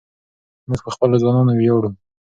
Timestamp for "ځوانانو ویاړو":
1.21-1.89